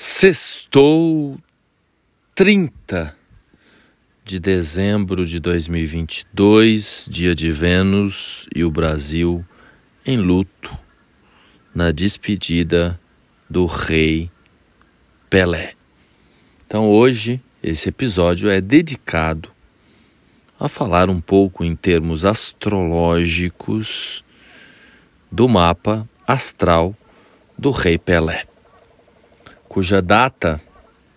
Sextou 0.00 1.40
30 2.32 3.16
de 4.24 4.38
dezembro 4.38 5.26
de 5.26 5.40
2022, 5.40 7.08
dia 7.10 7.34
de 7.34 7.50
Vênus 7.50 8.46
e 8.54 8.62
o 8.62 8.70
Brasil 8.70 9.44
em 10.06 10.16
luto 10.16 10.70
na 11.74 11.90
despedida 11.90 12.96
do 13.50 13.66
rei 13.66 14.30
Pelé. 15.28 15.74
Então 16.64 16.88
hoje 16.88 17.40
esse 17.60 17.88
episódio 17.88 18.48
é 18.48 18.60
dedicado 18.60 19.50
a 20.60 20.68
falar 20.68 21.10
um 21.10 21.20
pouco 21.20 21.64
em 21.64 21.74
termos 21.74 22.24
astrológicos 22.24 24.24
do 25.28 25.48
mapa 25.48 26.08
astral 26.24 26.96
do 27.58 27.72
rei 27.72 27.98
Pelé 27.98 28.46
cuja 29.68 30.00
data 30.00 30.60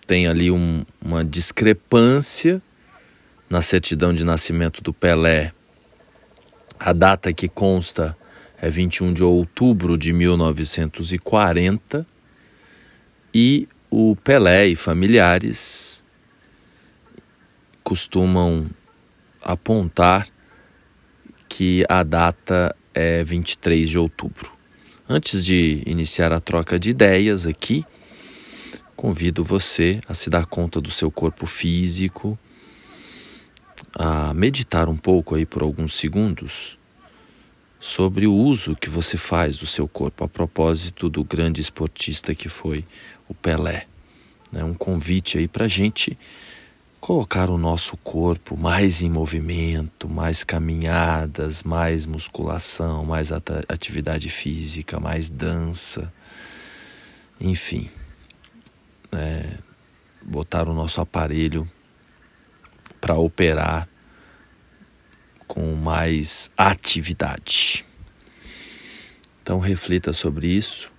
tem 0.06 0.26
ali 0.26 0.50
um, 0.50 0.84
uma 1.00 1.24
discrepância 1.24 2.60
na 3.48 3.62
certidão 3.62 4.12
de 4.12 4.24
nascimento 4.24 4.82
do 4.82 4.92
Pelé. 4.92 5.52
A 6.78 6.92
data 6.92 7.32
que 7.32 7.48
consta 7.48 8.16
é 8.60 8.68
21 8.68 9.14
de 9.14 9.22
outubro 9.22 9.96
de 9.96 10.12
1940 10.12 12.06
e 13.34 13.66
o 13.90 14.16
Pelé 14.16 14.66
e 14.68 14.76
familiares 14.76 16.02
costumam 17.82 18.68
apontar 19.40 20.28
que 21.48 21.84
a 21.88 22.02
data 22.02 22.74
é 22.94 23.24
23 23.24 23.88
de 23.88 23.98
outubro. 23.98 24.52
Antes 25.08 25.44
de 25.44 25.82
iniciar 25.86 26.32
a 26.32 26.40
troca 26.40 26.78
de 26.78 26.90
ideias 26.90 27.46
aqui, 27.46 27.84
convido 28.96 29.42
você 29.42 30.00
a 30.08 30.14
se 30.14 30.30
dar 30.30 30.46
conta 30.46 30.80
do 30.80 30.90
seu 30.90 31.10
corpo 31.10 31.46
físico, 31.46 32.38
a 33.94 34.32
meditar 34.32 34.88
um 34.88 34.96
pouco 34.96 35.34
aí 35.34 35.44
por 35.44 35.62
alguns 35.62 35.96
segundos 35.96 36.78
sobre 37.80 38.26
o 38.26 38.32
uso 38.32 38.76
que 38.76 38.88
você 38.88 39.16
faz 39.16 39.56
do 39.56 39.66
seu 39.66 39.88
corpo 39.88 40.24
a 40.24 40.28
propósito 40.28 41.08
do 41.08 41.24
grande 41.24 41.60
esportista 41.60 42.34
que 42.34 42.48
foi 42.48 42.84
o 43.28 43.34
Pelé. 43.34 43.86
É 44.54 44.62
um 44.62 44.74
convite 44.74 45.38
aí 45.38 45.48
para 45.48 45.64
a 45.64 45.68
gente 45.68 46.16
colocar 47.00 47.50
o 47.50 47.58
nosso 47.58 47.96
corpo 47.96 48.56
mais 48.56 49.02
em 49.02 49.10
movimento, 49.10 50.08
mais 50.08 50.44
caminhadas, 50.44 51.64
mais 51.64 52.06
musculação, 52.06 53.04
mais 53.04 53.30
atividade 53.68 54.28
física, 54.28 55.00
mais 55.00 55.28
dança, 55.28 56.12
enfim 57.40 57.90
é, 59.14 59.44
botar 60.22 60.68
o 60.68 60.74
nosso 60.74 61.00
aparelho 61.00 61.68
para 63.00 63.16
operar 63.16 63.88
com 65.46 65.74
mais 65.74 66.50
atividade. 66.56 67.84
Então 69.42 69.58
reflita 69.58 70.12
sobre 70.12 70.48
isso. 70.48 70.90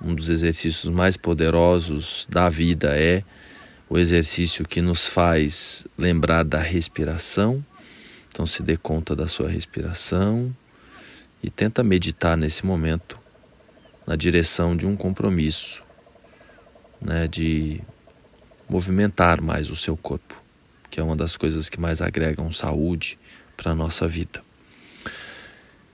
Um 0.00 0.14
dos 0.14 0.28
exercícios 0.28 0.92
mais 0.92 1.16
poderosos 1.16 2.26
da 2.30 2.48
vida 2.48 2.96
é 2.96 3.24
o 3.88 3.98
exercício 3.98 4.68
que 4.68 4.80
nos 4.80 5.08
faz 5.08 5.86
lembrar 5.96 6.44
da 6.44 6.60
respiração. 6.60 7.64
Então 8.30 8.46
se 8.46 8.62
dê 8.62 8.76
conta 8.76 9.16
da 9.16 9.26
sua 9.26 9.48
respiração 9.48 10.54
e 11.42 11.50
tenta 11.50 11.82
meditar 11.82 12.36
nesse 12.36 12.64
momento 12.64 13.18
na 14.06 14.14
direção 14.14 14.76
de 14.76 14.86
um 14.86 14.94
compromisso 14.96 15.87
né, 17.00 17.26
de 17.28 17.80
movimentar 18.68 19.40
mais 19.40 19.70
o 19.70 19.76
seu 19.76 19.96
corpo, 19.96 20.40
que 20.90 21.00
é 21.00 21.02
uma 21.02 21.16
das 21.16 21.36
coisas 21.36 21.68
que 21.68 21.80
mais 21.80 22.00
agregam 22.00 22.50
saúde 22.50 23.18
para 23.56 23.72
a 23.72 23.74
nossa 23.74 24.06
vida. 24.06 24.42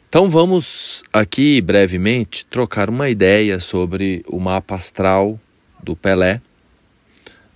Então 0.09 0.29
vamos 0.29 1.03
aqui 1.13 1.61
brevemente 1.61 2.47
trocar 2.47 2.89
uma 2.89 3.09
ideia 3.09 3.59
sobre 3.59 4.25
o 4.29 4.39
mapa 4.39 4.77
astral 4.77 5.41
do 5.83 5.97
Pelé. 5.97 6.41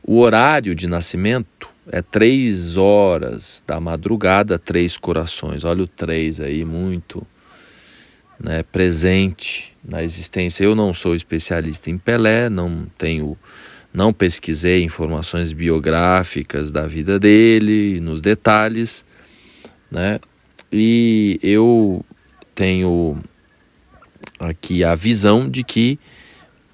O 0.03 0.19
horário 0.19 0.75
de 0.75 0.87
nascimento 0.87 1.69
é 1.91 2.03
três 2.03 2.77
horas 2.77 3.63
da 3.67 3.79
madrugada, 3.79 4.59
três 4.59 4.97
corações. 4.97 5.65
Olha 5.65 5.85
o 5.85 5.87
três 5.87 6.41
aí, 6.41 6.65
muito 6.65 7.27
né, 8.39 8.63
presente 8.63 9.75
na 9.85 10.03
existência. 10.03 10.65
Eu 10.65 10.75
não 10.75 10.95
sou 10.95 11.15
especialista 11.15 11.91
em 11.91 11.99
Pelé, 11.99 12.49
não 12.49 12.87
tenho, 12.97 13.37
não 13.93 14.13
pesquisei 14.13 14.83
informações 14.83 15.53
biográficas 15.53 16.71
da 16.71 16.87
vida 16.87 17.19
dele, 17.19 18.01
nos 18.01 18.21
detalhes, 18.21 19.05
né? 19.91 20.21
E 20.73 21.41
eu 21.43 22.05
tenho 22.55 23.19
aqui 24.39 24.85
a 24.85 24.95
visão 24.95 25.49
de 25.49 25.65
que 25.65 25.99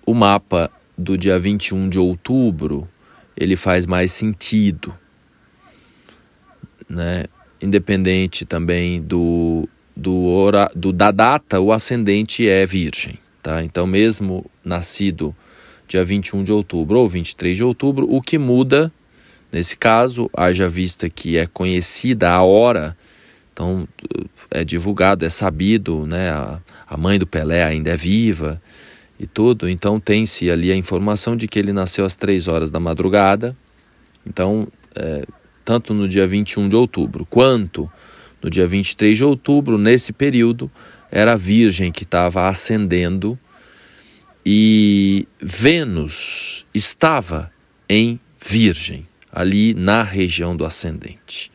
o 0.04 0.12
mapa 0.12 0.70
do 0.96 1.16
dia 1.16 1.38
21 1.38 1.88
de 1.88 1.98
outubro 1.98 2.88
ele 3.36 3.56
faz 3.56 3.86
mais 3.86 4.12
sentido, 4.12 4.94
né? 6.88 7.24
Independente 7.60 8.44
também 8.44 9.00
do 9.00 9.68
do, 9.96 10.50
do 10.74 10.92
da 10.92 11.10
data, 11.10 11.60
o 11.60 11.72
ascendente 11.72 12.48
é 12.48 12.66
virgem. 12.66 13.18
Tá? 13.42 13.62
Então, 13.62 13.86
mesmo 13.86 14.44
nascido 14.64 15.34
dia 15.86 16.02
21 16.02 16.44
de 16.44 16.52
outubro 16.52 16.98
ou 16.98 17.08
23 17.08 17.56
de 17.56 17.62
outubro, 17.62 18.06
o 18.10 18.20
que 18.22 18.38
muda 18.38 18.90
nesse 19.54 19.76
caso, 19.76 20.28
haja 20.36 20.68
vista 20.68 21.08
que 21.08 21.36
é 21.38 21.46
conhecida 21.46 22.28
a 22.28 22.42
hora, 22.42 22.96
então 23.52 23.86
é 24.50 24.64
divulgado, 24.64 25.24
é 25.24 25.30
sabido, 25.30 26.04
né? 26.06 26.28
A, 26.30 26.60
a 26.88 26.96
mãe 26.96 27.20
do 27.20 27.26
Pelé 27.26 27.62
ainda 27.62 27.90
é 27.90 27.96
viva 27.96 28.60
e 29.18 29.28
tudo, 29.28 29.68
então 29.68 30.00
tem-se 30.00 30.50
ali 30.50 30.72
a 30.72 30.76
informação 30.76 31.36
de 31.36 31.46
que 31.46 31.56
ele 31.56 31.72
nasceu 31.72 32.04
às 32.04 32.16
3 32.16 32.48
horas 32.48 32.68
da 32.68 32.80
madrugada, 32.80 33.56
então, 34.26 34.66
é, 34.96 35.24
tanto 35.64 35.94
no 35.94 36.08
dia 36.08 36.26
21 36.26 36.68
de 36.68 36.74
outubro 36.74 37.24
quanto 37.24 37.88
no 38.44 38.50
dia 38.50 38.66
23 38.66 39.16
de 39.16 39.24
outubro, 39.24 39.78
nesse 39.78 40.12
período, 40.12 40.70
era 41.10 41.32
a 41.32 41.36
Virgem 41.36 41.90
que 41.90 42.02
estava 42.02 42.46
ascendendo 42.46 43.38
e 44.44 45.26
Vênus 45.40 46.66
estava 46.74 47.50
em 47.88 48.20
Virgem, 48.46 49.06
ali 49.32 49.72
na 49.72 50.02
região 50.02 50.54
do 50.54 50.66
ascendente. 50.66 51.50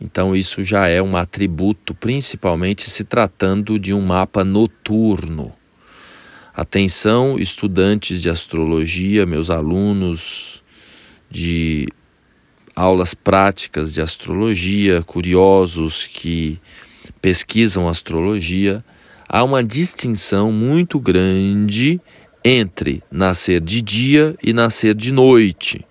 Então, 0.00 0.36
isso 0.36 0.62
já 0.62 0.86
é 0.86 1.02
um 1.02 1.16
atributo, 1.16 1.92
principalmente 1.92 2.88
se 2.88 3.02
tratando 3.02 3.80
de 3.80 3.92
um 3.92 4.00
mapa 4.00 4.44
noturno. 4.44 5.52
Atenção, 6.54 7.36
estudantes 7.36 8.22
de 8.22 8.30
astrologia, 8.30 9.26
meus 9.26 9.50
alunos 9.50 10.62
de 11.28 11.88
aulas 12.76 13.14
práticas 13.14 13.94
de 13.94 14.02
astrologia, 14.02 15.02
curiosos 15.02 16.06
que 16.06 16.60
pesquisam 17.22 17.88
astrologia, 17.88 18.84
há 19.26 19.42
uma 19.42 19.64
distinção 19.64 20.52
muito 20.52 21.00
grande 21.00 21.98
entre 22.44 23.02
nascer 23.10 23.62
de 23.62 23.80
dia 23.80 24.36
e 24.42 24.52
nascer 24.52 24.94
de 24.94 25.10
noite. 25.10 25.86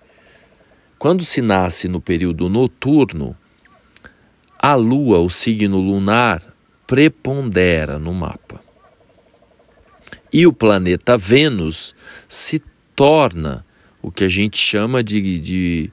Quando 0.96 1.24
se 1.24 1.42
nasce 1.42 1.88
no 1.88 2.00
período 2.00 2.48
noturno, 2.48 3.36
a 4.56 4.74
lua, 4.74 5.18
o 5.18 5.28
signo 5.28 5.78
lunar, 5.78 6.40
prepondera 6.86 7.98
no 7.98 8.14
mapa. 8.14 8.60
E 10.32 10.46
o 10.46 10.52
planeta 10.52 11.18
Vênus 11.18 11.94
se 12.28 12.62
torna 12.94 13.64
o 14.00 14.10
que 14.10 14.24
a 14.24 14.28
gente 14.28 14.56
chama 14.56 15.02
de, 15.02 15.38
de 15.38 15.90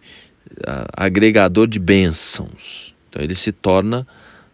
agregador 0.94 1.68
de 1.68 1.80
bênçãos. 1.80 2.94
Então 3.10 3.22
ele 3.22 3.36
se 3.36 3.52
torna 3.52 4.08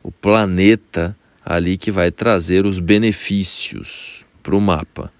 o 0.04 0.12
planeta 0.12 1.16
ali 1.46 1.78
que 1.78 1.92
vai 1.92 2.12
trazer 2.12 2.66
os 2.66 2.80
benefícios 2.80 4.26
para 4.44 4.56
o 4.56 4.62
mapa. 4.62 5.12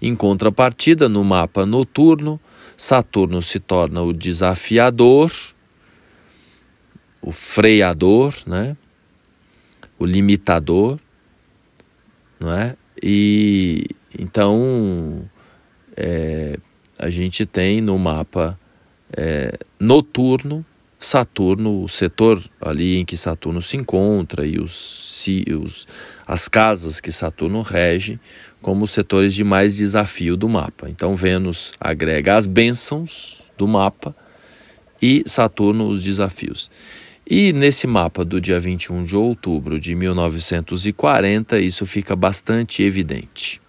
Em 0.00 0.14
contrapartida, 0.14 1.08
no 1.08 1.22
mapa 1.24 1.64
noturno, 1.64 2.40
Saturno 2.76 3.40
se 3.40 3.60
torna 3.60 4.02
o 4.02 4.12
desafiador, 4.12 5.32
o 7.20 7.30
freador, 7.30 8.34
né? 8.46 8.76
o 9.98 10.04
limitador, 10.04 10.98
não 12.40 12.52
é? 12.52 12.74
E 13.00 13.86
então 14.18 15.22
é, 15.96 16.58
a 16.98 17.08
gente 17.08 17.46
tem 17.46 17.80
no 17.80 17.96
mapa 17.98 18.58
é, 19.16 19.56
noturno 19.82 20.64
Saturno, 21.00 21.82
o 21.82 21.88
setor 21.88 22.40
ali 22.60 22.98
em 22.98 23.04
que 23.04 23.16
Saturno 23.16 23.60
se 23.60 23.76
encontra 23.76 24.46
e 24.46 24.60
os, 24.60 25.26
os, 25.60 25.88
as 26.24 26.46
casas 26.46 27.00
que 27.00 27.10
Saturno 27.10 27.60
rege 27.60 28.20
como 28.60 28.86
setores 28.86 29.34
de 29.34 29.42
mais 29.42 29.76
desafio 29.76 30.36
do 30.36 30.48
mapa. 30.48 30.88
Então, 30.88 31.16
Vênus 31.16 31.72
agrega 31.80 32.36
as 32.36 32.46
bênçãos 32.46 33.42
do 33.58 33.66
mapa 33.66 34.14
e 35.02 35.24
Saturno 35.26 35.88
os 35.88 36.04
desafios. 36.04 36.70
E 37.28 37.52
nesse 37.52 37.88
mapa 37.88 38.24
do 38.24 38.40
dia 38.40 38.60
21 38.60 39.04
de 39.04 39.16
outubro 39.16 39.80
de 39.80 39.96
1940, 39.96 41.58
isso 41.58 41.84
fica 41.84 42.14
bastante 42.14 42.84
evidente. 42.84 43.60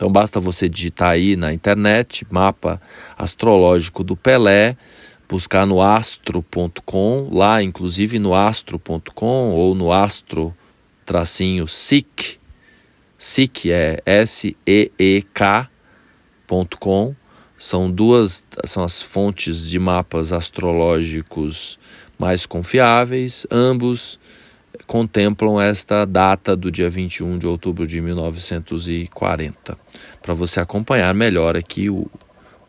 Então 0.00 0.10
basta 0.10 0.40
você 0.40 0.66
digitar 0.66 1.10
aí 1.10 1.36
na 1.36 1.52
internet 1.52 2.26
mapa 2.30 2.80
astrológico 3.18 4.02
do 4.02 4.16
Pelé, 4.16 4.74
buscar 5.28 5.66
no 5.66 5.82
astro.com, 5.82 7.28
lá 7.30 7.62
inclusive 7.62 8.18
no 8.18 8.32
astro.com 8.32 9.50
ou 9.50 9.74
no 9.74 9.92
astro 9.92 10.56
tracinho 11.04 11.66
SIC, 11.66 12.38
SIC 13.18 13.70
é 13.70 14.02
S 14.06 14.56
E 14.66 14.90
E 14.98 15.22
K.com. 15.34 17.14
São 17.58 17.90
duas 17.90 18.42
são 18.64 18.82
as 18.82 19.02
fontes 19.02 19.68
de 19.68 19.78
mapas 19.78 20.32
astrológicos 20.32 21.78
mais 22.18 22.46
confiáveis, 22.46 23.46
ambos 23.50 24.18
contemplam 24.86 25.60
esta 25.60 26.04
data 26.04 26.56
do 26.56 26.70
dia 26.70 26.88
21 26.88 27.38
de 27.38 27.46
outubro 27.46 27.86
de 27.86 28.00
1940, 28.00 29.78
para 30.22 30.34
você 30.34 30.60
acompanhar 30.60 31.14
melhor 31.14 31.56
aqui 31.56 31.88
o, 31.88 32.10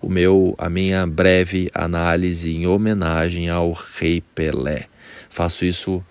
o 0.02 0.10
meu 0.10 0.56
a 0.58 0.70
minha 0.70 1.06
breve 1.06 1.70
análise 1.74 2.56
em 2.56 2.66
homenagem 2.66 3.50
ao 3.50 3.72
Rei 3.72 4.22
Pelé. 4.34 4.88
Faço 5.30 5.66
isso 5.66 6.04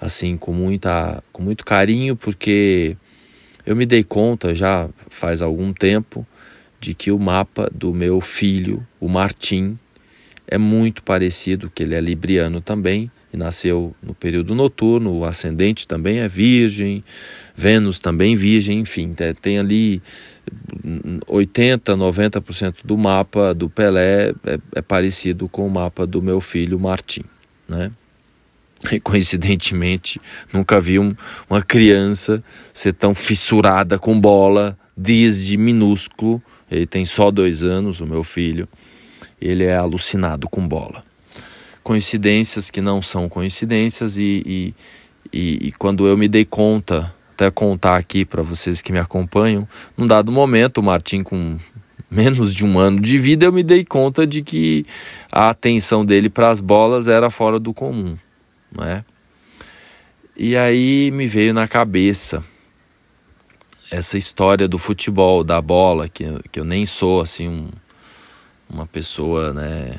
assim 0.00 0.36
com 0.36 0.52
muita 0.52 1.22
com 1.32 1.42
muito 1.42 1.64
carinho 1.64 2.16
porque 2.16 2.96
eu 3.64 3.74
me 3.74 3.86
dei 3.86 4.04
conta 4.04 4.54
já 4.54 4.88
faz 4.96 5.40
algum 5.40 5.72
tempo 5.72 6.26
de 6.84 6.92
que 6.92 7.10
o 7.10 7.18
mapa 7.18 7.70
do 7.72 7.94
meu 7.94 8.20
filho, 8.20 8.86
o 9.00 9.08
Martim, 9.08 9.78
é 10.46 10.58
muito 10.58 11.02
parecido, 11.02 11.70
que 11.74 11.82
ele 11.82 11.94
é 11.94 12.00
libriano 12.00 12.60
também, 12.60 13.10
e 13.32 13.36
nasceu 13.38 13.94
no 14.02 14.14
período 14.14 14.54
noturno, 14.54 15.10
o 15.12 15.24
ascendente 15.24 15.88
também 15.88 16.18
é 16.18 16.28
virgem, 16.28 17.02
Vênus 17.56 18.00
também 18.00 18.34
virgem, 18.34 18.80
enfim, 18.80 19.14
tem 19.40 19.58
ali 19.58 20.02
80, 21.26 21.96
90% 21.96 22.76
do 22.84 22.98
mapa 22.98 23.54
do 23.54 23.70
Pelé 23.70 24.32
é, 24.44 24.58
é, 24.74 24.82
parecido 24.82 25.48
com 25.48 25.66
o 25.66 25.70
mapa 25.70 26.06
do 26.06 26.20
meu 26.20 26.40
filho 26.40 26.78
Martim, 26.78 27.24
né? 27.68 27.90
E 28.92 29.00
coincidentemente, 29.00 30.20
nunca 30.52 30.78
vi 30.78 30.98
um, 30.98 31.14
uma 31.48 31.62
criança 31.62 32.44
ser 32.72 32.92
tão 32.92 33.14
fissurada 33.14 33.98
com 33.98 34.20
bola 34.20 34.76
desde 34.94 35.56
minúsculo. 35.56 36.42
Ele 36.70 36.84
tem 36.84 37.06
só 37.06 37.30
dois 37.30 37.62
anos, 37.62 38.00
o 38.00 38.06
meu 38.06 38.22
filho. 38.22 38.68
Ele 39.40 39.64
é 39.64 39.74
alucinado 39.74 40.48
com 40.50 40.66
bola 40.68 41.02
coincidências 41.84 42.70
que 42.70 42.80
não 42.80 43.02
são 43.02 43.28
coincidências 43.28 44.16
e, 44.16 44.42
e, 44.46 44.74
e, 45.30 45.68
e 45.68 45.72
quando 45.72 46.06
eu 46.06 46.16
me 46.16 46.26
dei 46.26 46.44
conta, 46.44 47.14
até 47.34 47.50
contar 47.50 47.96
aqui 47.96 48.24
para 48.24 48.42
vocês 48.42 48.80
que 48.80 48.92
me 48.92 48.98
acompanham, 48.98 49.68
num 49.96 50.06
dado 50.06 50.30
momento, 50.30 50.78
o 50.78 50.82
Martim 50.82 51.22
com 51.22 51.58
menos 52.10 52.54
de 52.54 52.64
um 52.64 52.78
ano 52.78 53.00
de 53.00 53.18
vida, 53.18 53.44
eu 53.44 53.52
me 53.52 53.62
dei 53.62 53.84
conta 53.84 54.24
de 54.24 54.40
que 54.40 54.86
a 55.30 55.50
atenção 55.50 56.04
dele 56.04 56.30
para 56.30 56.50
as 56.50 56.60
bolas 56.60 57.08
era 57.08 57.28
fora 57.28 57.58
do 57.58 57.74
comum, 57.74 58.16
né? 58.70 59.04
E 60.36 60.56
aí 60.56 61.10
me 61.12 61.26
veio 61.26 61.52
na 61.52 61.66
cabeça 61.66 62.42
essa 63.90 64.16
história 64.16 64.66
do 64.66 64.78
futebol, 64.78 65.44
da 65.44 65.60
bola, 65.60 66.08
que, 66.08 66.24
que 66.50 66.58
eu 66.58 66.64
nem 66.64 66.86
sou 66.86 67.20
assim 67.20 67.48
um, 67.48 67.68
uma 68.68 68.86
pessoa, 68.86 69.52
né, 69.52 69.98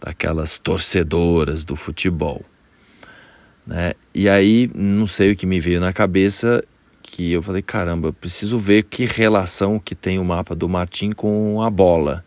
daquelas 0.00 0.58
torcedoras 0.58 1.64
do 1.64 1.74
futebol. 1.74 2.44
Né? 3.66 3.94
E 4.14 4.28
aí, 4.28 4.70
não 4.74 5.06
sei 5.06 5.32
o 5.32 5.36
que 5.36 5.44
me 5.44 5.58
veio 5.58 5.80
na 5.80 5.92
cabeça, 5.92 6.64
que 7.02 7.32
eu 7.32 7.42
falei, 7.42 7.62
caramba, 7.62 8.12
preciso 8.12 8.56
ver 8.58 8.84
que 8.84 9.04
relação 9.04 9.78
que 9.78 9.94
tem 9.94 10.18
o 10.18 10.24
mapa 10.24 10.54
do 10.54 10.68
Martim 10.68 11.10
com 11.10 11.60
a 11.60 11.68
bola. 11.68 12.24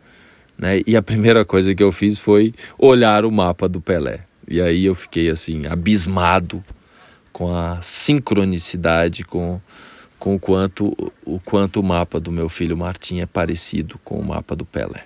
Né? 0.56 0.82
E 0.86 0.96
a 0.96 1.02
primeira 1.02 1.44
coisa 1.44 1.74
que 1.74 1.82
eu 1.82 1.90
fiz 1.90 2.18
foi 2.18 2.54
olhar 2.78 3.24
o 3.24 3.30
mapa 3.30 3.68
do 3.68 3.80
Pelé. 3.80 4.20
E 4.46 4.60
aí 4.60 4.84
eu 4.84 4.94
fiquei 4.94 5.28
assim, 5.28 5.66
abismado 5.66 6.62
com 7.32 7.54
a 7.54 7.80
sincronicidade, 7.82 9.24
com, 9.24 9.60
com 10.18 10.34
o, 10.34 10.38
quanto, 10.38 11.12
o 11.24 11.38
quanto 11.38 11.80
o 11.80 11.82
mapa 11.82 12.18
do 12.18 12.32
meu 12.32 12.48
filho 12.48 12.76
Martim 12.76 13.20
é 13.20 13.26
parecido 13.26 13.98
com 14.02 14.18
o 14.18 14.24
mapa 14.24 14.56
do 14.56 14.64
Pelé. 14.64 15.04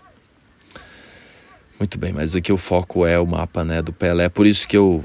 Muito 1.78 1.98
bem, 1.98 2.12
mas 2.12 2.36
aqui 2.36 2.52
o 2.52 2.56
foco 2.56 3.04
é 3.04 3.18
o 3.18 3.26
mapa 3.26 3.64
né, 3.64 3.82
do 3.82 3.92
Pelé. 3.92 4.28
Por 4.28 4.46
isso 4.46 4.66
que 4.68 4.76
eu, 4.76 5.02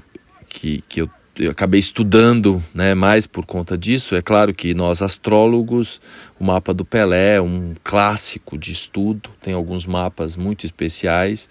que, 0.47 0.81
que 0.87 1.01
eu, 1.01 1.09
eu 1.37 1.51
acabei 1.51 1.79
estudando 1.79 2.63
né, 2.73 2.93
mais 2.93 3.27
por 3.27 3.45
conta 3.45 3.77
disso. 3.77 4.15
É 4.15 4.21
claro 4.21 4.53
que 4.53 4.73
nós, 4.73 5.01
astrólogos, 5.01 6.01
o 6.39 6.43
mapa 6.43 6.73
do 6.73 6.83
Pelé 6.83 7.35
é 7.35 7.41
um 7.41 7.75
clássico 7.83 8.57
de 8.57 8.71
estudo, 8.71 9.29
tem 9.41 9.53
alguns 9.53 9.85
mapas 9.85 10.35
muito 10.35 10.65
especiais. 10.65 11.49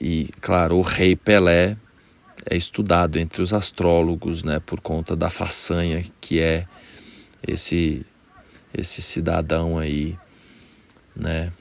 E, 0.00 0.30
claro, 0.40 0.76
o 0.76 0.82
Rei 0.82 1.16
Pelé 1.16 1.76
é 2.48 2.56
estudado 2.56 3.18
entre 3.18 3.42
os 3.42 3.52
astrólogos 3.52 4.44
né, 4.44 4.60
por 4.64 4.80
conta 4.80 5.14
da 5.14 5.28
façanha 5.28 6.04
que 6.20 6.40
é 6.40 6.66
esse, 7.46 8.04
esse 8.72 9.02
cidadão 9.02 9.78
aí. 9.78 10.16
Né? 11.16 11.52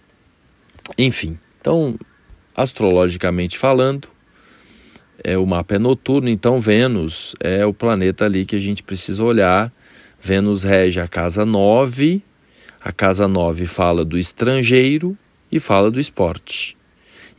Enfim, 0.98 1.38
então 1.60 1.98
Astrologicamente 2.58 3.56
falando, 3.56 4.10
é, 5.24 5.38
o 5.38 5.46
mapa 5.46 5.76
é 5.76 5.80
noturno, 5.80 6.30
então 6.30 6.60
Vênus 6.60 7.36
é 7.40 7.66
o 7.66 7.74
planeta 7.74 8.26
ali 8.26 8.46
que 8.46 8.56
a 8.56 8.60
gente 8.60 8.84
precisa 8.84 9.24
olhar. 9.24 9.72
Vênus 10.22 10.64
rege 10.64 11.00
a 11.00 11.08
casa 11.08 11.46
9, 11.46 12.22
a 12.82 12.92
casa 12.92 13.28
9 13.28 13.66
fala 13.66 14.06
do 14.06 14.18
estrangeiro 14.18 15.18
e 15.52 15.60
fala 15.60 15.90
do 15.90 16.00
esporte. 16.00 16.78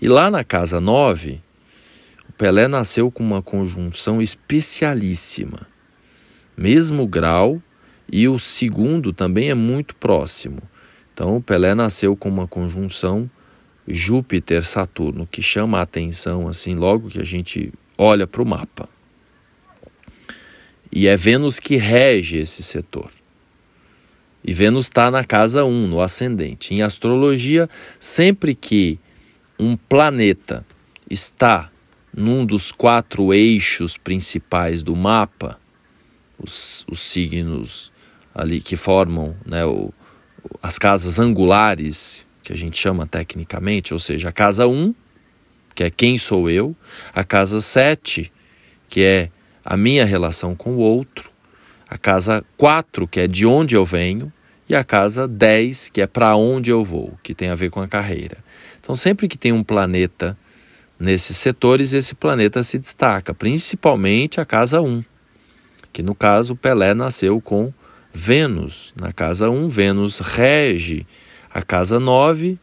E 0.01 0.09
lá 0.09 0.31
na 0.31 0.45
casa 0.45 0.81
9, 0.81 1.41
o 2.29 2.33
Pelé 2.33 2.69
nasceu 2.69 3.11
com 3.11 3.23
uma 3.23 3.43
conjunção 3.43 4.23
especialíssima, 4.23 5.67
mesmo 6.57 7.07
grau, 7.07 7.61
e 8.11 8.29
o 8.29 8.39
segundo 8.39 9.13
também 9.13 9.51
é 9.51 9.55
muito 9.55 9.95
próximo. 9.97 10.59
Então, 11.13 11.37
o 11.37 11.43
Pelé 11.43 11.75
nasceu 11.75 12.17
com 12.17 12.29
uma 12.29 12.47
conjunção 12.47 13.29
Júpiter, 13.89 14.65
Saturno, 14.65 15.27
que 15.27 15.43
chama 15.43 15.79
a 15.79 15.83
atenção 15.83 16.47
assim 16.47 16.75
logo 16.75 17.09
que 17.09 17.21
a 17.21 17.25
gente 17.25 17.73
olha 17.97 18.27
para 18.27 18.43
o 18.43 18.47
mapa. 18.47 18.89
E 20.93 21.09
é 21.09 21.17
Vênus 21.17 21.59
que 21.59 21.77
rege 21.77 22.37
esse 22.37 22.63
setor. 22.63 23.11
E 24.45 24.53
Vênus 24.53 24.87
está 24.87 25.11
na 25.11 25.25
casa 25.25 25.65
1, 25.65 25.89
no 25.89 26.01
ascendente. 26.01 26.75
Em 26.75 26.83
astrologia, 26.83 27.69
sempre 27.99 28.55
que 28.55 28.99
um 29.59 29.77
planeta 29.77 30.65
está 31.11 31.71
num 32.15 32.45
dos 32.45 32.73
quatro 32.73 33.33
eixos 33.33 33.97
principais 33.97 34.83
do 34.83 34.95
mapa, 34.95 35.59
os, 36.39 36.85
os 36.91 37.01
signos 37.01 37.91
ali 38.35 38.61
que 38.61 38.77
formam 38.77 39.35
né, 39.45 39.65
o, 39.67 39.93
as 40.63 40.79
casas 40.79 41.19
angulares 41.19 42.25
que 42.49 42.53
a 42.55 42.57
gente 42.57 42.79
chama 42.79 43.07
tecnicamente, 43.07 43.93
ou 43.93 44.01
seja, 44.01 44.31
a 44.31 44.33
casa 44.33 44.67
1, 44.67 44.95
que 45.75 45.85
é 45.85 45.91
quem 45.91 46.17
sou 46.17 46.49
eu, 46.49 46.75
a 47.13 47.23
casa 47.23 47.61
7, 47.61 48.33
que 48.89 49.03
é 49.03 49.29
a 49.63 49.77
minha 49.77 50.07
relação 50.07 50.57
com 50.57 50.71
o 50.71 50.79
outro, 50.79 51.31
a 51.87 51.99
casa 51.99 52.43
4, 52.57 53.07
que 53.07 53.21
é 53.21 53.27
de 53.27 53.45
onde 53.45 53.75
eu 53.75 53.85
venho, 53.85 54.33
e 54.67 54.75
a 54.75 54.83
casa 54.83 55.29
10, 55.29 55.91
que 55.91 56.01
é 56.01 56.07
para 56.07 56.35
onde 56.37 56.71
eu 56.71 56.83
vou, 56.83 57.13
que 57.23 57.35
tem 57.35 57.51
a 57.51 57.55
ver 57.55 57.69
com 57.69 57.83
a 57.83 57.87
carreira. 57.87 58.39
Então, 58.81 58.97
sempre 58.97 59.29
que 59.29 59.37
tem 59.37 59.53
um 59.53 59.63
planeta 59.63 60.35
nesses 60.99 61.37
setores, 61.37 61.93
esse 61.93 62.15
planeta 62.15 62.63
se 62.63 62.79
destaca, 62.79 63.35
principalmente 63.35 64.41
a 64.41 64.47
casa 64.47 64.81
1, 64.81 65.05
que 65.93 66.03
no 66.03 66.15
caso 66.15 66.57
Pelé 66.57 66.95
nasceu 66.95 67.43
com 67.43 67.71
Vênus. 68.11 68.95
Na 68.99 69.13
casa 69.13 69.51
1, 69.51 69.69
Vênus 69.69 70.19
rege 70.19 71.07
a 71.59 71.63
casa 71.63 71.99
9, 71.99 72.57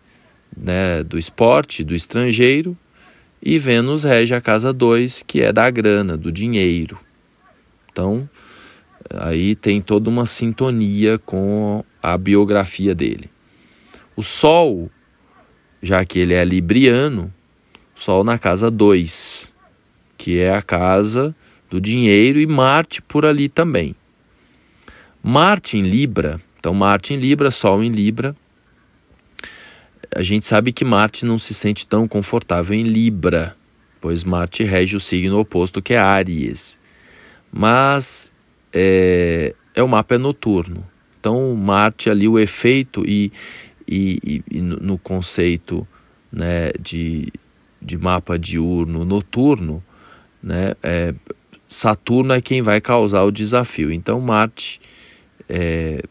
né, 0.56 1.04
do 1.04 1.20
esporte, 1.20 1.84
do 1.84 1.94
estrangeiro, 1.94 2.78
e 3.44 3.60
Vênus 3.60 4.04
rege 4.04 4.34
a 4.34 4.40
casa 4.40 4.72
2, 4.72 5.24
que 5.28 5.42
é 5.42 5.52
da 5.52 5.70
grana, 5.70 6.16
do 6.16 6.32
dinheiro. 6.32 6.98
Então, 7.92 8.28
aí 9.12 9.54
tem 9.54 9.82
toda 9.82 10.10
uma 10.10 10.26
sintonia 10.26 11.20
com 11.20 11.84
a 12.02 12.18
biografia 12.18 12.96
dele. 12.96 13.30
O 14.16 14.24
Sol, 14.24 14.90
já 15.84 16.06
que 16.06 16.20
ele 16.20 16.34
é 16.34 16.46
libriano, 16.46 17.32
Sol 17.94 18.24
na 18.24 18.40
casa 18.40 18.72
2, 18.72 19.54
que 20.18 20.40
é 20.40 20.56
a 20.56 20.62
casa 20.62 21.36
do 21.70 21.82
dinheiro, 21.82 22.40
e 22.40 22.48
Marte 22.48 23.02
por 23.02 23.26
ali 23.26 23.50
também. 23.50 23.94
Marte 25.22 25.78
em 25.78 25.82
Libra, 25.82 26.40
então 26.60 26.74
Marte 26.74 27.14
em 27.14 27.18
Libra, 27.18 27.52
Sol 27.52 27.84
em 27.84 27.90
Libra. 27.90 28.36
A 30.16 30.24
gente 30.24 30.48
sabe 30.48 30.72
que 30.72 30.86
Marte 30.86 31.26
não 31.26 31.38
se 31.38 31.54
sente 31.54 31.86
tão 31.86 32.08
confortável 32.08 32.74
em 32.74 32.84
Libra, 32.84 33.54
pois 34.00 34.24
Marte 34.24 34.64
rege 34.64 34.96
o 34.96 35.00
signo 35.00 35.38
oposto 35.38 35.82
que 35.82 35.94
é 35.94 35.98
Áries. 35.98 36.80
Mas 37.52 38.32
é, 38.72 39.54
é 39.76 39.84
o 39.84 39.90
mapa 39.90 40.16
é 40.16 40.18
noturno. 40.18 40.86
Então 41.20 41.54
Marte 41.54 42.10
ali 42.10 42.30
o 42.30 42.40
efeito 42.40 43.04
e, 43.06 43.30
e, 43.86 44.42
e 44.50 44.62
no 44.62 44.98
conceito 44.98 45.86
né, 46.32 46.72
de, 46.80 47.28
de 47.82 47.98
mapa 47.98 48.40
diurno 48.40 49.04
noturno, 49.04 49.84
né, 50.42 50.76
é, 50.82 51.14
Saturno 51.68 52.34
é 52.34 52.40
quem 52.40 52.62
vai 52.62 52.80
causar 52.80 53.24
o 53.24 53.32
desafio. 53.32 53.92
Então 53.92 54.22
Marte 54.22 54.80
é, 55.50 56.02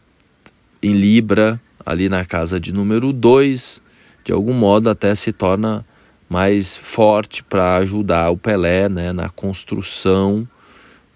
em 0.83 0.93
Libra, 0.93 1.59
ali 1.83 2.07
na 2.07 2.23
casa 2.23 2.59
de 2.59 2.71
número 2.71 3.11
2, 3.11 3.81
de 4.25 4.33
algum 4.33 4.53
modo 4.53 4.89
até 4.89 5.13
se 5.13 5.31
torna 5.31 5.85
mais 6.27 6.75
forte 6.75 7.43
para 7.43 7.77
ajudar 7.77 8.31
o 8.31 8.37
Pelé 8.37 8.89
né, 8.89 9.13
na 9.13 9.29
construção, 9.29 10.47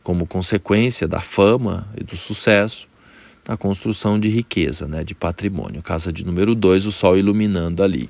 como 0.03 0.27
consequência 0.27 1.07
da 1.07 1.19
fama 1.19 1.87
e 1.99 2.03
do 2.03 2.15
sucesso, 2.15 2.87
na 3.47 3.57
construção 3.57 4.19
de 4.19 4.29
riqueza, 4.29 4.87
né, 4.87 5.03
de 5.03 5.15
patrimônio. 5.15 5.81
Casa 5.81 6.13
de 6.13 6.23
número 6.23 6.53
2, 6.53 6.85
o 6.85 6.91
Sol 6.91 7.17
iluminando 7.17 7.81
ali. 7.81 8.07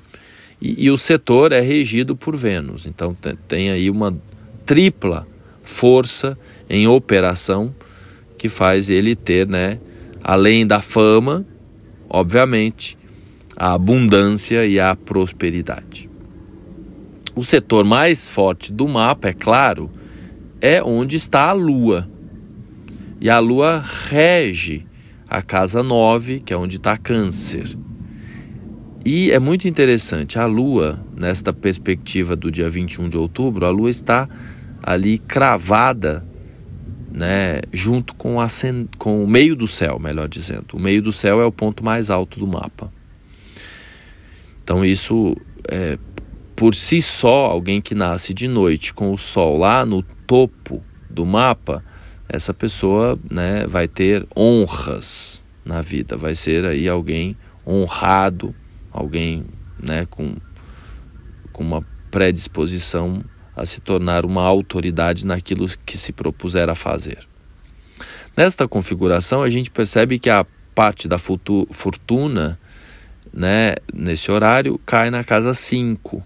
E, 0.60 0.84
e, 0.84 0.90
o 0.90 0.96
setor 0.98 1.52
é 1.52 1.60
regido 1.62 2.14
por 2.14 2.36
Vênus, 2.36 2.84
então 2.84 3.14
tem, 3.14 3.34
tem 3.48 3.70
aí 3.70 3.88
uma 3.88 4.14
tripla 4.66 5.26
força 5.62 6.38
em 6.68 6.86
operação 6.86 7.74
que 8.36 8.50
faz 8.50 8.90
ele 8.90 9.16
ter, 9.16 9.48
né, 9.48 9.78
além 10.22 10.66
da 10.66 10.82
fama, 10.82 11.46
obviamente, 12.10 12.98
a 13.60 13.74
abundância 13.74 14.66
e 14.66 14.80
a 14.80 14.96
prosperidade. 14.96 16.08
O 17.36 17.42
setor 17.42 17.84
mais 17.84 18.26
forte 18.26 18.72
do 18.72 18.88
mapa, 18.88 19.28
é 19.28 19.34
claro, 19.34 19.90
é 20.62 20.82
onde 20.82 21.16
está 21.16 21.50
a 21.50 21.52
Lua. 21.52 22.08
E 23.20 23.28
a 23.28 23.38
Lua 23.38 23.84
rege 24.08 24.86
a 25.28 25.42
casa 25.42 25.82
9, 25.82 26.40
que 26.40 26.54
é 26.54 26.56
onde 26.56 26.76
está 26.76 26.96
Câncer. 26.96 27.76
E 29.04 29.30
é 29.30 29.38
muito 29.38 29.68
interessante, 29.68 30.38
a 30.38 30.46
Lua, 30.46 30.98
nesta 31.14 31.52
perspectiva 31.52 32.34
do 32.34 32.50
dia 32.50 32.70
21 32.70 33.10
de 33.10 33.18
outubro, 33.18 33.66
a 33.66 33.70
Lua 33.70 33.90
está 33.90 34.26
ali 34.82 35.18
cravada 35.18 36.24
né, 37.12 37.60
junto 37.74 38.14
com, 38.14 38.40
a, 38.40 38.46
com 38.96 39.22
o 39.22 39.28
meio 39.28 39.54
do 39.54 39.66
céu, 39.66 39.98
melhor 39.98 40.30
dizendo. 40.30 40.68
O 40.72 40.80
meio 40.80 41.02
do 41.02 41.12
céu 41.12 41.42
é 41.42 41.44
o 41.44 41.52
ponto 41.52 41.84
mais 41.84 42.08
alto 42.08 42.40
do 42.40 42.46
mapa. 42.46 42.90
Então, 44.70 44.84
isso 44.84 45.36
é, 45.68 45.98
por 46.54 46.76
si 46.76 47.02
só, 47.02 47.46
alguém 47.46 47.80
que 47.80 47.92
nasce 47.92 48.32
de 48.32 48.46
noite 48.46 48.94
com 48.94 49.12
o 49.12 49.18
sol 49.18 49.58
lá 49.58 49.84
no 49.84 50.00
topo 50.28 50.80
do 51.10 51.26
mapa, 51.26 51.84
essa 52.28 52.54
pessoa 52.54 53.18
né, 53.28 53.66
vai 53.66 53.88
ter 53.88 54.24
honras 54.36 55.42
na 55.64 55.82
vida, 55.82 56.16
vai 56.16 56.36
ser 56.36 56.64
aí 56.64 56.88
alguém 56.88 57.36
honrado, 57.66 58.54
alguém 58.92 59.44
né, 59.76 60.06
com, 60.08 60.36
com 61.52 61.64
uma 61.64 61.84
predisposição 62.08 63.24
a 63.56 63.66
se 63.66 63.80
tornar 63.80 64.24
uma 64.24 64.44
autoridade 64.44 65.26
naquilo 65.26 65.66
que 65.84 65.98
se 65.98 66.12
propuser 66.12 66.70
a 66.70 66.76
fazer. 66.76 67.18
Nesta 68.36 68.68
configuração, 68.68 69.42
a 69.42 69.48
gente 69.48 69.68
percebe 69.68 70.16
que 70.20 70.30
a 70.30 70.46
parte 70.76 71.08
da 71.08 71.18
fortuna, 71.18 72.56
né, 73.32 73.76
nesse 73.92 74.30
horário, 74.30 74.78
cai 74.84 75.10
na 75.10 75.22
casa 75.22 75.54
5. 75.54 76.22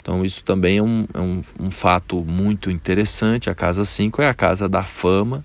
Então, 0.00 0.24
isso 0.24 0.42
também 0.44 0.78
é 0.78 0.82
um, 0.82 1.06
é 1.14 1.20
um, 1.20 1.40
um 1.60 1.70
fato 1.70 2.22
muito 2.22 2.70
interessante. 2.70 3.48
A 3.48 3.54
casa 3.54 3.84
5 3.84 4.20
é 4.20 4.28
a 4.28 4.34
casa 4.34 4.68
da 4.68 4.82
fama, 4.82 5.44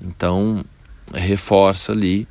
então 0.00 0.64
reforça 1.12 1.92
ali 1.92 2.28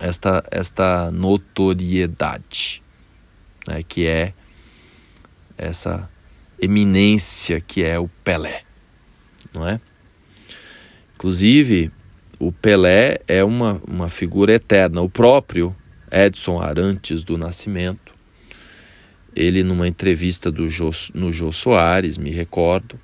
esta, 0.00 0.42
esta 0.50 1.10
notoriedade, 1.10 2.82
né, 3.68 3.82
que 3.82 4.06
é 4.06 4.32
essa 5.58 6.08
eminência 6.60 7.60
que 7.60 7.82
é 7.82 7.98
o 7.98 8.08
Pelé, 8.24 8.62
não 9.52 9.66
é? 9.68 9.80
Inclusive, 11.14 11.90
o 12.38 12.52
Pelé 12.52 13.20
é 13.26 13.42
uma, 13.42 13.80
uma 13.86 14.08
figura 14.08 14.52
eterna. 14.52 15.00
O 15.00 15.08
próprio 15.08 15.74
Edson 16.24 16.60
Arantes 16.60 17.22
do 17.22 17.36
Nascimento, 17.36 18.12
ele 19.34 19.62
numa 19.62 19.86
entrevista 19.86 20.50
do 20.50 20.68
Jô, 20.68 20.90
no 21.14 21.32
Jô 21.32 21.52
Soares, 21.52 22.16
me 22.16 22.30
recordo, 22.30 22.98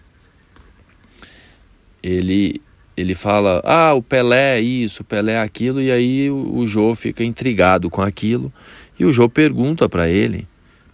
ele 2.03 2.61
ele 2.95 3.15
fala, 3.15 3.63
ah, 3.65 3.95
o 3.95 4.03
Pelé 4.03 4.59
é 4.59 4.61
isso, 4.61 5.03
o 5.03 5.05
Pelé 5.05 5.33
é 5.33 5.41
aquilo, 5.41 5.81
e 5.81 5.91
aí 5.91 6.31
o, 6.31 6.59
o 6.59 6.67
Jô 6.67 6.95
fica 6.95 7.25
intrigado 7.25 7.89
com 7.89 8.03
aquilo, 8.03 8.53
e 8.99 9.05
o 9.05 9.13
Jô 9.13 9.29
pergunta 9.29 9.89
para 9.89 10.09
ele, 10.09 10.47